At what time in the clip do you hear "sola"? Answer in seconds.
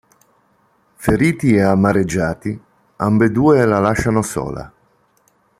4.23-4.73